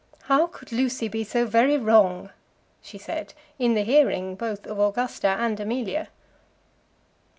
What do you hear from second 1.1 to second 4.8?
so very wrong?" she said, in the hearing both of